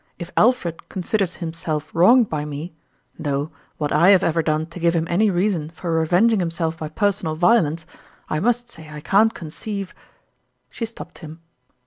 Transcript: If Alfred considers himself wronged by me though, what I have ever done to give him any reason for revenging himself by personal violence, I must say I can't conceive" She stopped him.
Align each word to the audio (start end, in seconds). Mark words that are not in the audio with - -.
If 0.17 0.31
Alfred 0.35 0.89
considers 0.89 1.35
himself 1.35 1.93
wronged 1.93 2.27
by 2.27 2.43
me 2.43 2.73
though, 3.19 3.51
what 3.77 3.93
I 3.93 4.09
have 4.09 4.23
ever 4.23 4.41
done 4.41 4.65
to 4.65 4.79
give 4.79 4.95
him 4.95 5.05
any 5.07 5.29
reason 5.29 5.69
for 5.69 5.91
revenging 5.91 6.39
himself 6.39 6.75
by 6.75 6.89
personal 6.89 7.35
violence, 7.35 7.85
I 8.27 8.39
must 8.39 8.67
say 8.67 8.89
I 8.89 9.01
can't 9.01 9.35
conceive" 9.35 9.93
She 10.71 10.87
stopped 10.87 11.19
him. 11.19 11.39